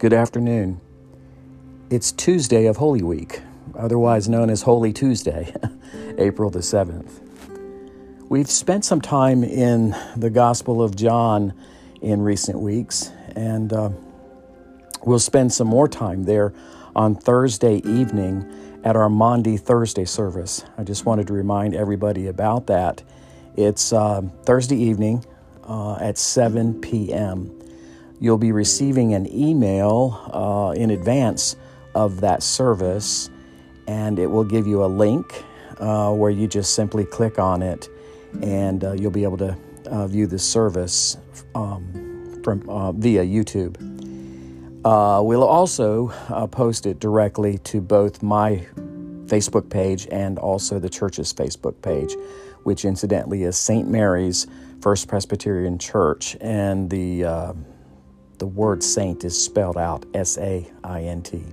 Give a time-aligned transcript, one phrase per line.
[0.00, 0.80] Good afternoon.
[1.90, 3.42] It's Tuesday of Holy Week,
[3.74, 5.54] otherwise known as Holy Tuesday,
[6.16, 7.20] April the 7th.
[8.30, 11.52] We've spent some time in the Gospel of John
[12.00, 13.90] in recent weeks, and uh,
[15.04, 16.54] we'll spend some more time there
[16.96, 20.64] on Thursday evening at our Maundy Thursday service.
[20.78, 23.02] I just wanted to remind everybody about that.
[23.54, 25.26] It's uh, Thursday evening
[25.68, 27.59] uh, at 7 p.m.
[28.20, 31.56] You'll be receiving an email uh, in advance
[31.94, 33.30] of that service,
[33.86, 35.42] and it will give you a link
[35.78, 37.88] uh, where you just simply click on it,
[38.42, 39.56] and uh, you'll be able to
[39.86, 41.16] uh, view the service
[41.54, 43.74] um, from uh, via YouTube.
[44.84, 46.08] Uh, we'll also
[46.52, 48.66] post it directly to both my
[49.26, 52.14] Facebook page and also the church's Facebook page,
[52.64, 53.88] which incidentally is St.
[53.88, 54.46] Mary's
[54.82, 57.54] First Presbyterian Church, and the
[58.40, 61.44] the word saint is spelled out S A I N T.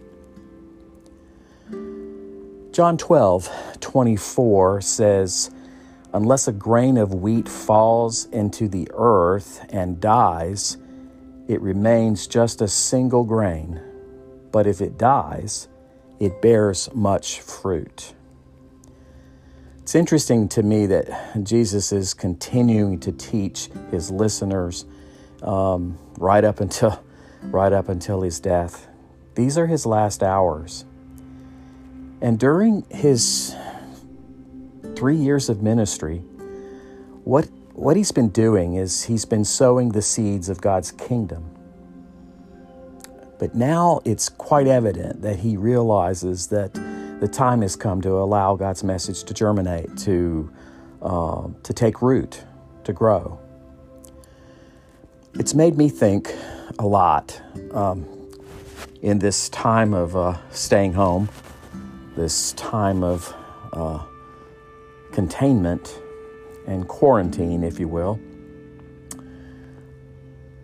[2.72, 5.52] John 12, 24 says,
[6.14, 10.78] Unless a grain of wheat falls into the earth and dies,
[11.48, 13.82] it remains just a single grain.
[14.52, 15.68] But if it dies,
[16.20, 18.14] it bears much fruit.
[19.82, 24.86] It's interesting to me that Jesus is continuing to teach his listeners
[25.44, 27.04] um, right up until
[27.44, 28.88] right up until his death.
[29.36, 30.86] These are his last hours.
[32.22, 33.56] And during his
[34.96, 36.20] three years of ministry,
[37.24, 41.46] what what he's been doing is he's been sowing the seeds of God's kingdom.
[43.40, 46.74] But now it's quite evident that he realizes that
[47.20, 50.52] the time has come to allow God's message to germinate, to,
[51.04, 52.44] uh, to take root,
[52.84, 53.40] to grow.
[55.40, 56.36] It's made me think
[56.80, 57.40] a lot
[57.72, 58.08] um,
[59.04, 61.30] in this time of uh, staying home,
[62.16, 63.36] this time of
[63.72, 64.04] uh,
[65.12, 66.02] containment
[66.66, 68.20] and quarantine, if you will.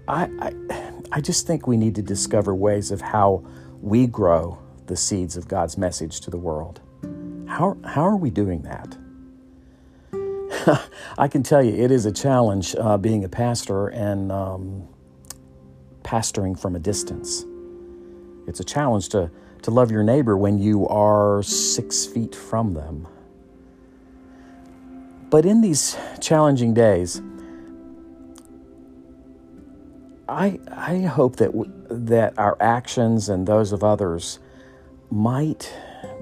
[0.08, 3.46] I, I, I just think we need to discover ways of how
[3.80, 4.58] we grow
[4.88, 6.82] the seeds of God's message to the world.
[7.48, 8.98] How, how are we doing that?
[11.18, 14.88] I can tell you it is a challenge uh, being a pastor and um,
[16.04, 17.46] pastoring from a distance.
[18.48, 19.32] It's a challenge to,
[19.64, 23.08] to love your neighbor when you are six feet from them.
[25.30, 27.22] But in these challenging days,
[30.28, 34.40] I, I hope that, w- that our actions and those of others
[35.10, 35.74] might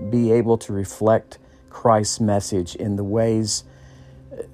[0.09, 1.37] be able to reflect
[1.69, 3.63] Christ's message in the ways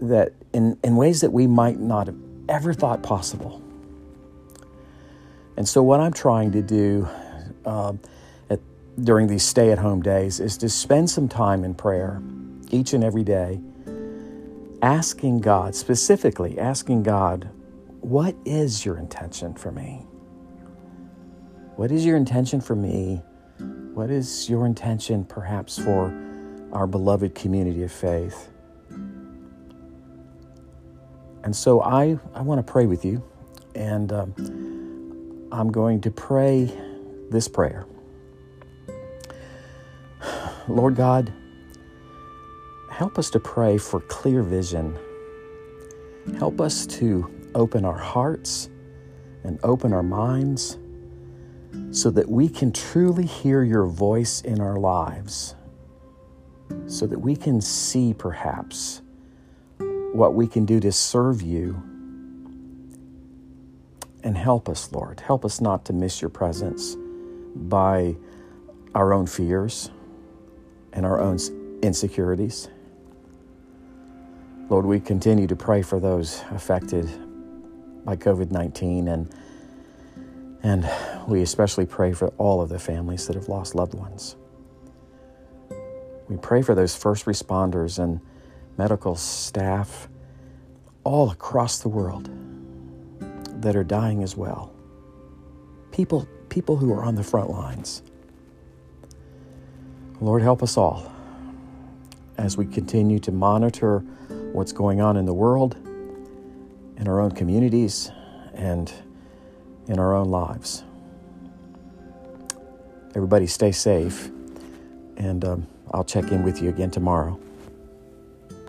[0.01, 2.15] that in, in ways that we might not have
[2.49, 3.61] ever thought possible.
[5.55, 7.07] And so, what I'm trying to do
[7.65, 7.99] um,
[8.49, 8.59] at,
[9.03, 12.21] during these stay at home days is to spend some time in prayer
[12.69, 13.59] each and every day,
[14.81, 17.49] asking God, specifically asking God,
[18.01, 20.05] what is your intention for me?
[21.75, 23.21] What is your intention for me
[23.97, 26.13] what is your intention, perhaps, for
[26.71, 28.49] our beloved community of faith?
[31.47, 33.23] And so I, I want to pray with you,
[33.73, 36.69] and um, I'm going to pray
[37.29, 37.85] this prayer
[40.67, 41.31] Lord God,
[42.91, 44.99] help us to pray for clear vision.
[46.37, 48.69] Help us to open our hearts
[49.45, 50.77] and open our minds
[51.91, 55.55] so that we can truly hear your voice in our lives,
[56.87, 59.01] so that we can see perhaps
[60.17, 61.79] what we can do to serve you.
[64.23, 65.19] And help us, Lord.
[65.19, 66.97] Help us not to miss your presence
[67.55, 68.15] by
[68.95, 69.91] our own fears
[70.91, 71.37] and our own
[71.83, 72.67] insecurities.
[74.69, 77.05] Lord, we continue to pray for those affected
[78.03, 79.29] by COVID 19 and
[80.63, 80.89] and
[81.27, 84.35] we especially pray for all of the families that have lost loved ones.
[86.27, 88.19] We pray for those first responders and
[88.77, 90.07] medical staff
[91.03, 92.29] all across the world
[93.61, 94.73] that are dying as well.
[95.91, 98.03] People, people who are on the front lines.
[100.21, 101.11] Lord, help us all
[102.37, 103.99] as we continue to monitor
[104.51, 105.75] what's going on in the world,
[106.97, 108.11] in our own communities,
[108.53, 108.91] and
[109.87, 110.83] in our own lives.
[113.15, 114.29] Everybody, stay safe,
[115.15, 117.39] and um, I'll check in with you again tomorrow.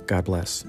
[0.09, 0.65] God bless.